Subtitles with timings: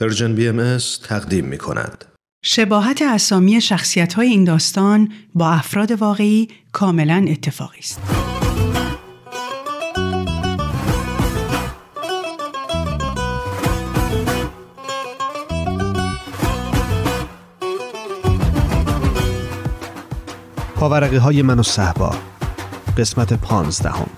[0.00, 2.04] پرژن بی ام تقدیم می کند.
[2.44, 8.00] شباهت اسامی شخصیت های این داستان با افراد واقعی کاملا اتفاقی است.
[20.74, 22.16] پاورقی های من و صحبا
[22.98, 24.08] قسمت پانزدهم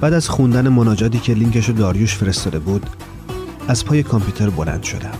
[0.00, 2.86] بعد از خوندن مناجاتی که لینکشو داریوش فرستاده بود
[3.68, 5.14] از پای کامپیوتر بلند شدم.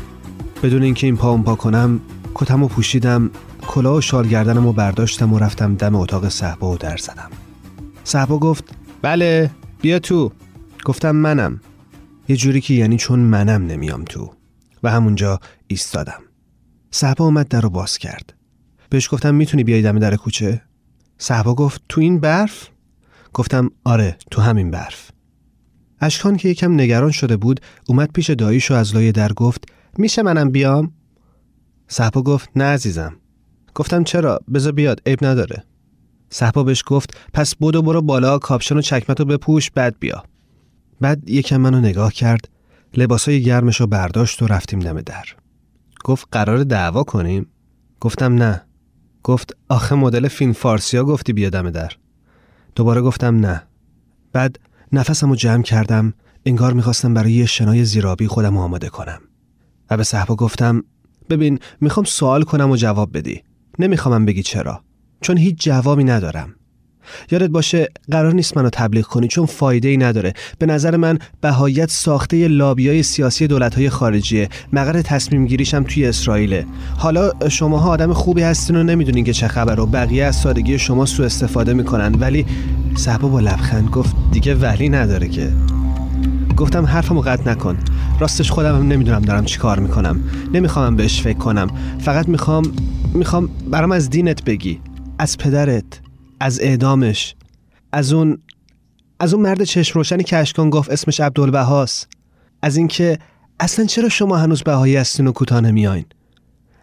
[0.63, 2.01] بدون اینکه این پا پا کنم
[2.35, 3.31] کتم و پوشیدم
[3.67, 7.31] کلاه و شال گردنم و برداشتم و رفتم دم اتاق صحبا و در زدم.
[8.05, 8.65] صحبا گفت
[9.03, 10.33] بله بیا تو.
[10.85, 11.61] گفتم منم.
[12.29, 14.33] یه جوری که یعنی چون منم نمیام تو.
[14.83, 16.21] و همونجا ایستادم.
[16.91, 18.35] صحبا اومد در رو باز کرد.
[18.91, 20.63] بهش گفتم می‌تونی بیای دم در کوچه؟
[21.19, 22.69] صحبا گفت تو این برف؟
[23.35, 25.11] گفتم آره تو همین برف.
[26.01, 29.65] اشکان که یکم نگران شده بود اومد پیش داییشو از لای در گفت
[29.99, 30.93] میشه منم بیام؟
[31.89, 33.17] صحبا گفت نه عزیزم.
[33.75, 35.65] گفتم چرا؟ بذار بیاد عیب نداره.
[36.31, 40.25] صحبا بهش گفت پس بودو برو بالا کاپشن و چکمتو بپوش بعد بیا.
[41.01, 42.49] بعد یکم منو نگاه کرد
[42.95, 45.25] لباسای گرمشو برداشت و رفتیم دم در.
[46.05, 47.47] گفت قرار دعوا کنیم؟
[48.01, 48.63] گفتم نه.
[49.23, 51.93] گفت آخه مدل فیلم فارسیا گفتی بیا دم در.
[52.79, 53.63] دوباره گفتم نه.
[54.33, 54.61] بعد
[54.93, 56.15] نفسم رو جمع کردم
[56.47, 59.21] انگار می‌خواستم برای یه شنای زیرابی خودم آماده کنم.
[59.91, 60.85] و به صحبا گفتم
[61.31, 63.43] ببین می‌خوام سوال کنم و جواب بدی.
[63.79, 64.85] نمیخوامم بگی چرا.
[65.21, 66.55] چون هیچ جوابی ندارم.
[67.31, 70.33] یادت باشه قرار نیست منو تبلیغ کنی چون فایده ای نداره.
[70.59, 74.49] به نظر من بهایت ساخته لابیای سیاسی دولت های خارجیه.
[74.73, 76.67] مقر تصمیم گیریشم توی اسرائیله.
[76.97, 81.07] حالا شماها آدم خوبی هستین و نمی‌دونین که چه خبر و بقیه از سادگی شما
[81.07, 82.15] سو استفاده می‌کنن.
[82.15, 82.47] ولی
[82.97, 85.53] صحبا با لبخند گفت دیگه ولی نداره که.
[86.57, 87.79] گفتم حرفمو قطع نکن.
[88.21, 90.21] راستش خودم هم نمی‌دونم دارم چی کار می‌کنم.
[90.53, 91.69] نمی‌خوام بهش فکر کنم.
[92.01, 92.73] فقط می‌خوام
[93.15, 94.81] می‌خوام برام از دینت بگی.
[95.19, 96.08] از پدرت.
[96.41, 97.35] از اعدامش.
[97.93, 98.39] از اون
[99.21, 102.09] از اون مرد چشم روشنی که اشکان گفت اسمش عبدالبهاست
[102.63, 103.19] از اینکه
[103.61, 106.05] اصلا چرا شما هنوز بهایی هستین و کوتاه نمیاین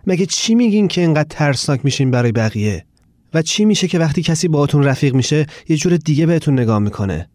[0.08, 2.86] مگه چی میگین که اینقدر ترسناک میشین برای بقیه؟
[3.34, 7.30] و چی میشه که وقتی کسی باهاتون رفیق میشه یه جور دیگه بهتون نگاه می‌کنه؟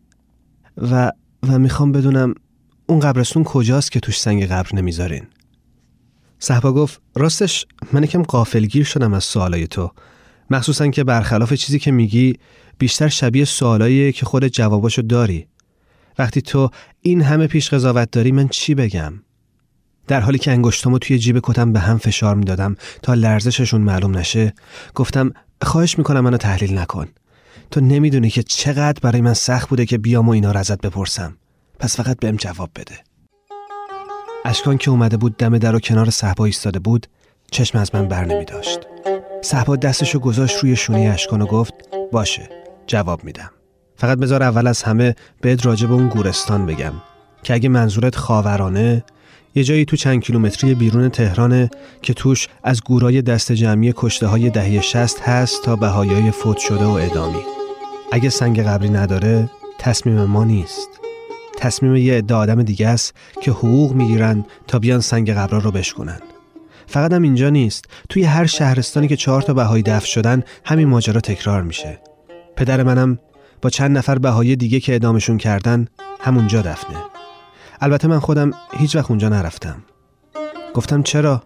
[0.76, 1.12] و
[1.48, 2.34] و می‌خوام بدونم
[2.86, 5.22] اون قبرستون کجاست که توش سنگ قبر نمی‌ذارین؟
[6.38, 9.90] صحبا گفت راستش من یکم قافلگیر شدم از سوالای تو.
[10.50, 12.34] مخصوصا که برخلاف چیزی که میگی
[12.78, 15.46] بیشتر شبیه سوالاییه که خود جواباشو داری.
[16.18, 19.12] وقتی تو این همه پیش قضاوت داری من چی بگم؟
[20.06, 24.54] در حالی که انگشتامو توی جیب کتم به هم فشار می‌دادم تا لرزششون معلوم نشه
[24.94, 27.08] گفتم خواهش می‌کنم منو تحلیل نکن.
[27.70, 31.36] تو نمی‌دونی که چقدر برای من سخت بوده که بیام و اینا رو ازت بپرسم.
[31.78, 32.94] پس فقط بهم جواب بده.
[34.44, 37.06] اشکان که اومده بود دم در و کنار صحبا ایستاده بود
[37.50, 38.78] چشم از من بر نمی داشت
[39.42, 41.74] صحبا دستشو گذاشت روی شونه اشکان و گفت
[42.12, 42.48] باشه
[42.86, 43.50] جواب میدم.
[43.96, 46.92] فقط بذار اول از همه بهت راجع به اون گورستان بگم
[47.42, 49.04] که اگه منظورت خاورانه
[49.54, 51.70] یه جایی تو چند کیلومتری بیرون تهرانه
[52.02, 56.84] که توش از گورای دست جمعی کشته های دهه شست هست تا بهایای فوت شده
[56.84, 57.42] و ادامی
[58.12, 60.88] اگه سنگ قبری نداره تصمیم ما نیست.
[61.58, 66.20] تصمیم یه عده آدم دیگه است که حقوق می‌گیرن تا بیان سنگ قبرا رو بشکنن
[66.90, 67.84] فقط هم اینجا نیست.
[68.08, 72.00] توی هر شهرستانی که چهار تا بهایی دفن شدن همین ماجرا تکرار میشه.
[72.56, 73.18] پدر منم
[73.62, 75.86] با چند نفر بهایی دیگه که ادامشون کردن
[76.20, 76.96] همونجا دفنه.
[77.80, 79.82] البته من خودم هیچ وقت اونجا نرفتم.
[80.74, 81.42] گفتم چرا؟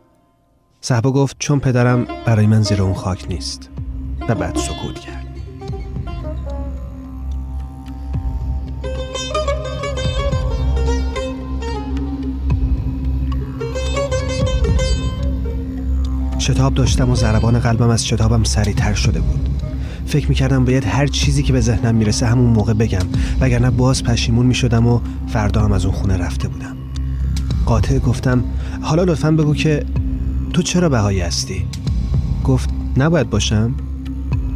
[0.81, 3.71] صحبا گفت چون پدرم برای من زیر اون خاک نیست.
[4.29, 5.24] و بعد سکوت کرد.
[16.45, 19.49] شتاب داشتم و ضربان قلبم از شتابم سریعتر شده بود
[20.07, 23.07] فکر می‌کردم باید هر چیزی که به ذهنم می‌رسه همون موقع بگم
[23.41, 26.77] وگرنه باز پشیمون می‌شدم و فردا هم از اون خونه رفته بودم
[27.67, 28.45] قاطع گفتم
[28.81, 29.85] حالا لطفا بگو که
[30.53, 31.65] تو چرا بهایی هستی؟
[32.45, 33.75] گفت نباید باشم؟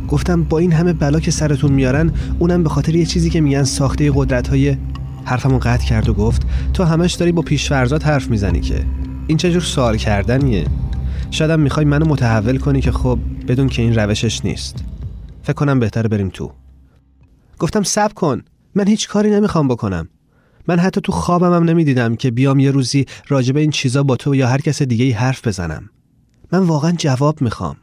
[0.09, 3.65] گفتم با این همه بلا که سرتون میارن اونم به خاطر یه چیزی که میگن
[3.65, 4.77] ساخته قدرت های
[5.25, 6.43] حرفمو قطع کرد و گفت
[6.75, 8.85] تو همش داری با پیشفرزات حرف می‌زنی که
[9.27, 10.67] این چجور سوال کردنیه
[11.31, 14.85] شایدم می‌خوای منو متحول کنی که خب بدون که این روشش نیست.
[15.43, 16.53] فکر کنم بهتره بریم تو.
[17.59, 18.43] گفتم سب کن.
[18.75, 20.09] من هیچ کاری نمی‌خوام بکنم.
[20.69, 24.35] من حتی تو خوابم هم نمی‌دیدم که بیام یه روزی راجب این چیزا با تو
[24.35, 25.91] یا هر کس دیگه ای حرف بزنم.
[26.53, 27.77] من واقعا جواب می‌خوام.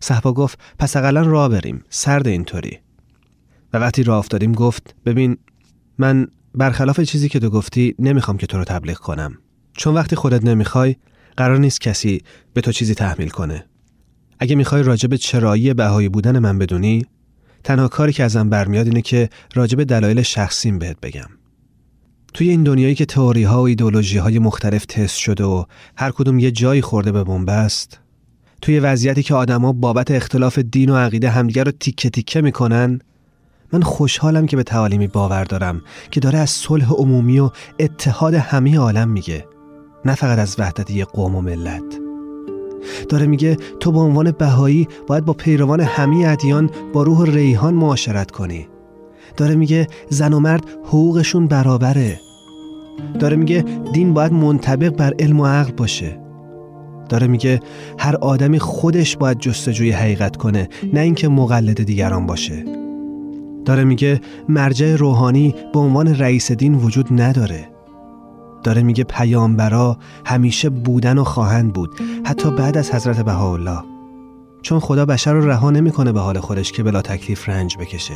[0.00, 1.84] صحبا گفت پس اقلا راه بریم.
[1.90, 2.78] سرد اینطوری.
[3.72, 5.36] و وقتی راه افتادیم گفت ببین
[5.98, 9.38] من برخلاف چیزی که تو گفتی نمی‌خوام که تو رو تبلیغ کنم.
[9.72, 10.96] چون وقتی خودت نمی‌خوای
[11.38, 12.22] قرار نیست کسی
[12.54, 13.64] به تو چیزی تحمیل کنه.
[14.38, 17.06] اگه می‌خوای راجب چرایی بهایی بودن من بدونی
[17.64, 21.28] تنها کاری که ازم برمیاد اینه که راجب دلایل شخصیم بهت بگم.
[22.34, 25.64] توی این دنیایی که تئوری ها و ایدولوژی های مختلف تست شده و
[25.96, 28.00] هر کدوم یه جایی خورده به بنبست
[28.62, 33.00] توی وضعیتی که آدما بابت اختلاف دین و عقیده همدیگر رو تیکه تیکه می‌کنن
[33.72, 38.78] من خوشحالم که به تعالیمی باور دارم که داره از صلح عمومی و اتحاد همه
[38.78, 39.44] عالم میگه.
[40.04, 42.08] نه فقط از وحدت یه قوم و ملت.
[43.08, 48.30] داره میگه تو به عنوان بهایی باید با پیروان همه ادیان با روح ریحان معاشرت
[48.30, 48.68] کنی.
[49.36, 52.20] داره میگه زن و مرد حقوقشون برابره.
[53.18, 56.20] داره میگه دین باید منطبق بر علم و عقل باشه.
[57.08, 57.60] داره میگه
[57.98, 62.64] هر آدمی خودش باید جستجوی حقیقت کنه نه اینکه مقلد دیگران باشه.
[63.64, 67.77] داره میگه مرجع روحانی به عنوان رئیس دین وجود نداره.
[68.62, 71.90] داره میگه پیامبرا همیشه بودن و خواهند بود
[72.24, 73.78] حتی بعد از حضرت بهاءالله.
[74.62, 78.14] چون خدا بشر رو رها نمی‌کنه به حال خودش که بلا تکلیف رنج بکشه.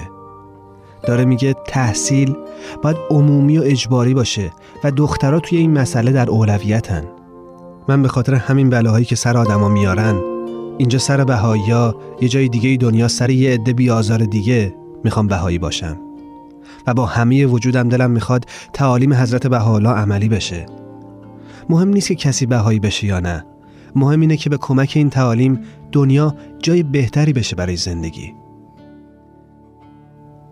[1.07, 2.37] داره میگه تحصیل
[2.83, 4.53] باید عمومی و اجباری باشه
[4.85, 7.05] و دخترها توی این مسئله در اولویتن.
[7.89, 10.21] من به خاطر همین بلاهایی که سر آدما میارن
[10.79, 11.63] اینجا سر بهایی
[12.21, 14.75] یه جای دیگه دنیا سر یه عده بیازار دیگه
[15.05, 15.97] می‌خوام بهایی باشم.
[16.87, 20.67] و با همه وجودم دلم می‌خواد تعالیم حضرت بهاءالله عملی بشه.
[21.69, 23.45] مهم نیست که کسی بهایی بشه یا نه.
[23.97, 25.61] مهم اینه که به کمک این تعالیم
[25.93, 28.35] دنیا جای بهتری بشه برای زندگی.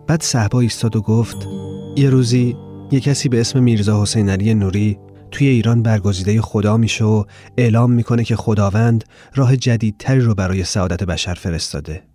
[0.07, 1.47] بعد صحبا ایستاد و گفت
[1.95, 2.57] یه روزی
[2.91, 4.99] یه کسی به اسم میرزا حسین علی نوری
[5.31, 7.23] توی ایران برگزیده خدا میشه و
[7.57, 9.03] اعلام می‌کنه که خداوند
[9.35, 12.10] راه جدیدتری رو برای سعادت بشر فرستاده.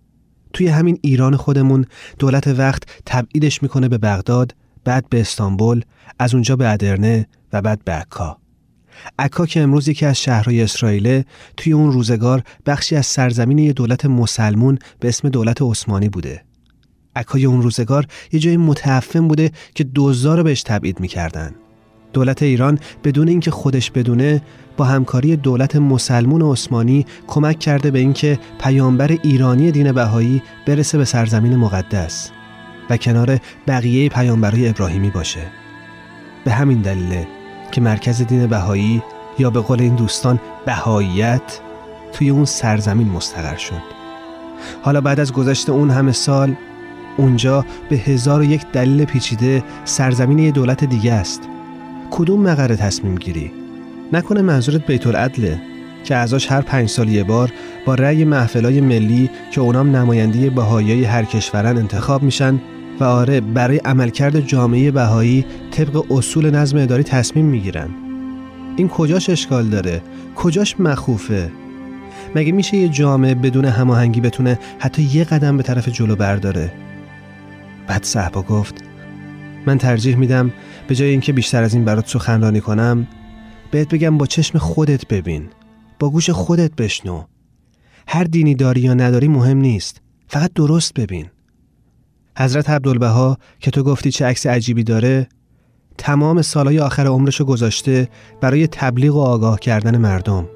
[0.56, 1.84] توی همین ایران خودمون
[2.18, 4.54] دولت وقت تبعیدش می‌کنه به بغداد
[4.84, 5.82] بعد به استانبول
[6.18, 8.38] از اونجا به ادرنه و بعد به عکا.
[9.18, 11.22] عکا که امروز یکی از شهرهای اسرائیل
[11.56, 16.44] توی اون روزگار بخشی از سرزمین یه دولت مسلمون به اسم دولت عثمانی بوده.
[17.16, 21.54] عکای اون روزگار یه جای متعفن بوده که دوزار بهش تبعید می‌کردن.
[22.16, 24.42] دولت ایران بدون اینکه خودش بدونه
[24.76, 31.04] با همکاری دولت مسلمون عثمانی کمک کرده به اینکه پیامبر ایرانی دین بهایی برسه به
[31.04, 32.30] سرزمین مقدس
[32.90, 35.40] و کنار بقیه پیامبرای ابراهیمی باشه.
[36.44, 37.26] به همین دلیله
[37.72, 39.02] که مرکز دین بهایی
[39.38, 41.60] یا به قول این دوستان بهاییت
[42.12, 43.82] توی اون سرزمین مستقر شد.
[44.82, 46.54] حالا بعد از گذشت اون همه سال
[47.16, 51.48] اونجا به هزار و یک دلیل پیچیده سرزمین یه دولت دیگه است.
[52.10, 53.52] کدوم مقره تصمیم گیری؟
[54.12, 55.60] نکنه منظورت بیت العدله
[56.04, 57.52] که ازاش هر پنج سال یه بار
[57.86, 62.60] با رأی محفلای ملی که اونام نماینده بهایی هر کشورن انتخاب میشن
[63.00, 67.88] و آره برای عملکرد جامعه بهایی طبق اصول نظم اداری تصمیم می‌گیرن
[68.76, 70.02] این کجاش اشکال داره؟
[70.36, 71.50] کجاش مخوفه؟
[72.34, 76.72] مگه میشه یه جامعه بدون هماهنگی بتونه حتی یه قدم به طرف جلو برداره؟
[77.86, 78.74] بعد صحبا گفت
[79.66, 80.52] من ترجیح میدم
[80.88, 83.06] به جای اینکه بیشتر از این برات سخنرانی کنم
[83.70, 85.48] بهت بگم با چشم خودت ببین
[85.98, 87.24] با گوش خودت بشنو.
[88.08, 91.26] هر دینی داری یا نداری مهم نیست فقط درست ببین.
[92.38, 95.28] حضرت عبدالبها که تو گفتی چه عکس عجیبی داره
[95.98, 98.08] تمام سالهای آخر عمرشو گذاشته
[98.40, 100.48] برای تبلیغ و آگاه کردن مردم.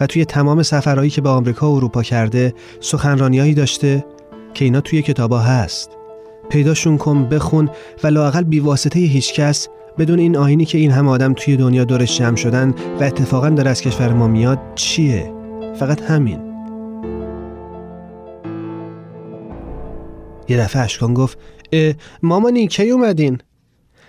[0.00, 4.04] و توی تمام سفرهایی که به آمریکا و اروپا کرده سخنرانیهایی داشته
[4.54, 5.97] که اینا توی کتابا هست.
[6.50, 7.70] پیداشون کن بخون
[8.04, 12.36] و لاقل بیواسطه هیچکس بدون این آینی که این هم آدم توی دنیا دورش جمع
[12.36, 15.32] شدن و اتفاقا داره از کشور ما میاد چیه؟
[15.78, 16.48] فقط همین
[20.48, 21.38] یه دفعه اشکان گفت
[22.22, 23.38] مامانی کی اومدین؟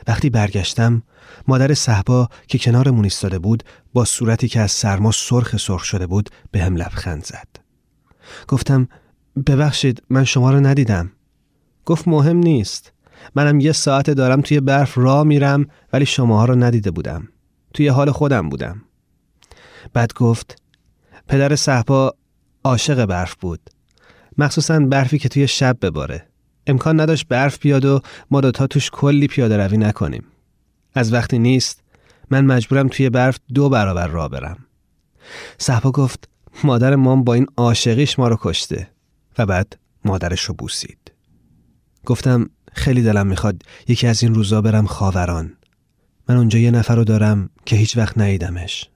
[0.07, 1.03] وقتی برگشتم
[1.47, 6.29] مادر صحبا که کنارمون ایستاده بود با صورتی که از سرما سرخ سرخ شده بود
[6.51, 7.47] به هم لبخند زد
[8.47, 8.87] گفتم
[9.47, 11.11] ببخشید من شما رو ندیدم
[11.89, 12.93] گفت مهم نیست.
[13.35, 17.27] منم یه ساعت دارم توی برف را میرم ولی شماها رو ندیده بودم.
[17.73, 18.81] توی حال خودم بودم.
[19.93, 20.61] بعد گفت
[21.27, 22.13] پدر صحبا
[22.63, 23.59] عاشق برف بود.
[24.37, 26.27] مخصوصا برفی که توی شب بباره.
[26.67, 30.23] امکان نداشت برف بیاد و ما دوتا توش کلی پیاده روی نکنیم.
[30.93, 31.83] از وقتی نیست
[32.29, 34.57] من مجبورم توی برف دو برابر را برم.
[35.57, 36.29] صحبا گفت
[36.63, 38.87] مادر مام با این عاشقیش ما رو کشته
[39.37, 41.18] و بعد مادرش رو بوسید.
[42.05, 45.53] گفتم خیلی دلم می‌خواد یکی از این روزا برم خاوران.
[46.29, 48.89] من اونجا یه نفر رو دارم که هیچ وقت ندیدمش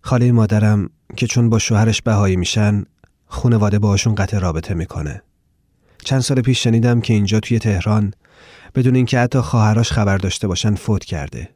[0.00, 2.84] خاله مادرم که چون با شوهرش بهایی میشن
[3.26, 5.22] خونواده باشون قطع رابطه می‌کنه.
[6.04, 8.14] چند سال پیش شنیدم که اینجا توی تهران
[8.74, 11.48] بدون اینکه حتی خواهراش خبر داشته باشن فوت کرده.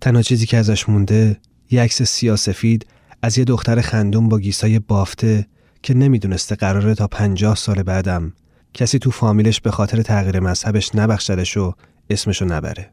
[0.00, 1.40] تنها چیزی که ازش مونده
[1.70, 2.86] یه عکس سیاسفید
[3.22, 5.46] از یه دختر خندون با گیسای بافته
[5.82, 8.32] که نمی‌دونسته قراره تا پنجاه سال بعدم
[8.74, 11.74] کسی تو فامیلش به خاطر تغییر مذهبش نبخشدش و
[12.10, 12.90] اسمشو نبره.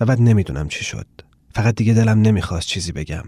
[0.00, 1.06] و بعد نمی‌دونم چی شد.
[1.54, 3.24] فقط دیگه دلم نمی‌خواست چیزی بگم.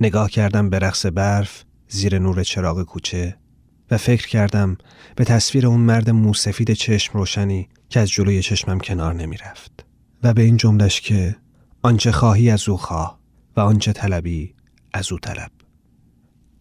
[0.00, 3.36] نگاه کردم به رقص برف زیر نور چراغ کوچه
[3.90, 4.76] و فکر کردم
[5.16, 9.86] به تصویر اون مرد موسفید چشم روشنی که از جلوی چشمم کنار نمی‌رفت
[10.22, 11.36] و به این جملش که
[11.82, 13.18] آنچه خواهی از او خواه
[13.56, 14.54] و آنچه طلبی
[14.92, 15.50] از او طلب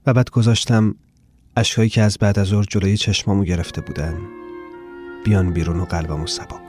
[0.05, 0.95] و بعد گذاشتم
[1.57, 4.17] اشکایی که از بعد از ظهر جلوی چشمامو گرفته بودن
[5.25, 6.62] بیان بیرون و قلبمو سبک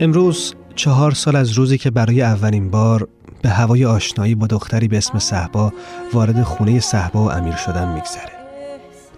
[0.00, 3.08] امروز چهار سال از روزی که برای اولین بار
[3.42, 5.72] به هوای آشنایی با دختری به اسم صحبا
[6.12, 8.32] وارد خونه صحبا و امیر شدم میگذره.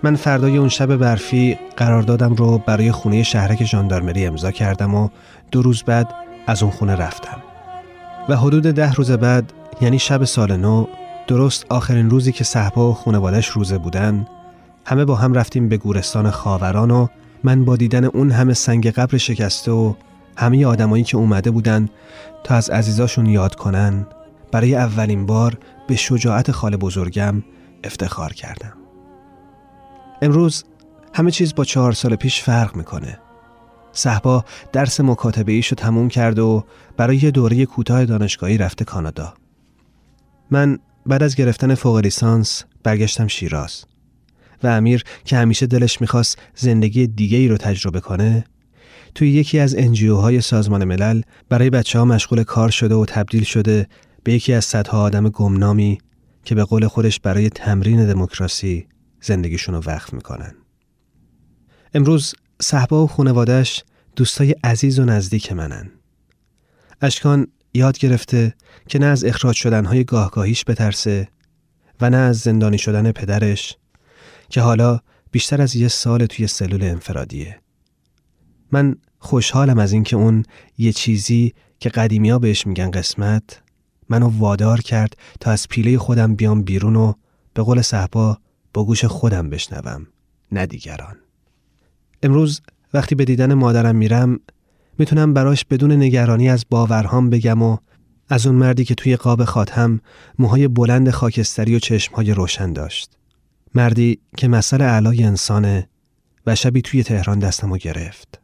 [0.03, 5.09] من فردای اون شب برفی قراردادم رو برای خونه شهرک ژاندارمری امضا کردم و
[5.51, 6.15] دو روز بعد
[6.47, 7.43] از اون خونه رفتم.
[8.29, 10.87] و حدود ده روز بعد یعنی شب سال نو
[11.27, 14.27] درست آخرین روزی که صحبا و خونوادش روزه بودن
[14.87, 17.07] همه با هم رفتیم به گورستان خاوران و
[17.45, 19.95] من با دیدن اون همه سنگ قبر شکسته و
[20.39, 21.89] همه آدمایی که اومده بودن
[22.45, 24.07] تا از عزیزاشون یاد کنن
[24.53, 27.43] برای اولین بار به شجاعت خاله بزرگم
[27.85, 28.73] افتخار کردم.
[30.23, 30.65] امروز
[31.15, 33.19] همه چیز با چهار سال پیش فرق می‌کنه.
[33.93, 36.65] صحبا درس مکاتبه ایشو تموم کرد و
[36.97, 39.35] برای یه دوره کوتاه دانشگاهی رفته کانادا.
[40.51, 43.85] من بعد از گرفتن فوق لیسانس برگشتم شیراز
[44.63, 48.45] و امیر که همیشه دلش می‌خواست زندگی دیگه ای رو تجربه کنه
[49.15, 53.87] توی یکی از های سازمان ملل برای بچه ها مشغول کار شده و تبدیل شده
[54.25, 55.99] به یکی از صدها آدم گمنامی
[56.45, 58.87] که به قول خودش برای تمرین دموکراسی
[59.21, 60.55] زندگیشون رو وقف می‌کنن.
[61.95, 63.85] امروز صحبا و خانوادش
[64.17, 65.91] دوستای عزیز و نزدیک منن.
[67.01, 68.55] اشکان یاد گرفته
[68.89, 71.29] که نه از اخراج شدنهای گاهگاهیش بترسه
[72.01, 73.77] و نه از زندانی شدن پدرش
[74.49, 75.01] که حالا
[75.31, 77.61] بیشتر از یه سال توی سلول انفرادیه.
[78.73, 80.45] من خوشحالم از اینکه اون
[80.79, 83.63] یه چیزی که قدیمیا بهش میگن قسمت
[84.09, 87.13] منو وادار کرد تا از پیله خودم بیام بیرون و
[87.55, 88.39] به قول صحبا
[88.75, 90.07] با گوش خودم بشنوم
[90.53, 91.17] نه دیگران.
[92.23, 92.61] امروز
[92.95, 94.41] وقتی به دیدن مادرم میرم
[94.99, 97.77] می‌تونم براش بدون نگرانی از باورهام بگم و
[98.29, 100.01] از اون مردی که توی قاب خاتم
[100.39, 103.17] موهای بلند خاکستری و چشمهای روشن داشت.
[103.75, 105.89] مردی که مثل علای انسانه
[106.47, 108.41] و شبی توی تهران دستمو گرفت.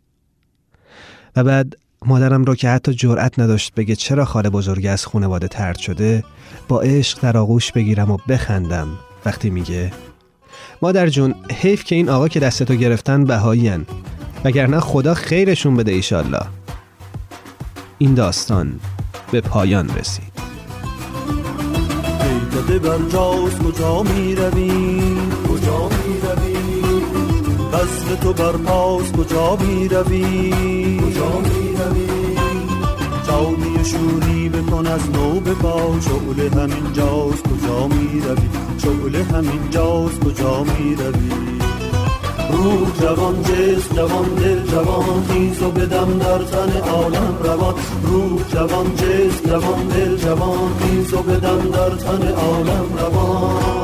[1.37, 1.77] و بعد
[2.07, 6.25] مادرم رو که حتی جرأت نداشت بگه چرا خاله بزرگ از خونواده ترد شده
[6.69, 8.89] با عشق در آغوش بگیرم و بخندم.
[9.27, 9.93] وقتی میگه
[10.83, 13.87] مادر جون حیف که این آقا که دستتو گرفتن بهایین
[14.45, 16.43] وگرنه خدا خیرشون بده ایشالله.
[17.99, 18.81] این داستان
[19.33, 20.35] به پایان رسید.
[22.65, 24.94] بر جاست کجا می روی
[28.17, 30.51] تو بر پاس کجا می روی
[30.99, 32.37] کجا می روی
[33.27, 36.01] جامی شوری بکن از نو به پا.
[36.01, 41.31] شعله همین جاست کجا می روی شعله همین جاست کجا می روی
[42.51, 47.75] روح جوان جسم جوان دل جوان خیز و بدم در تن عالم روان.
[48.03, 53.84] روح جوان جسم جوان دل جوان خیز و بدم در تن عالم روان.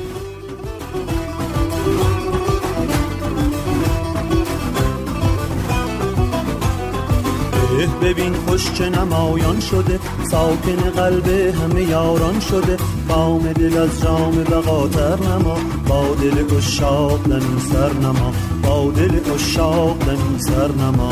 [7.71, 9.99] 19 ببین خوش چه نمایان شده
[10.31, 17.59] ساکن قلب همه یاران شده بام دل از جام بقاتر نما با دل اشاق دمی
[17.71, 21.11] سر نما با دل اشاق دمی سر نما.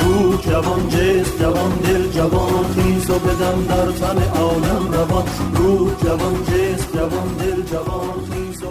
[0.00, 6.34] روح جوان جست جوان دل جوان خیز و بدم در تن عالم روان روح جوان
[6.44, 8.62] جست جوان دل جوان خیز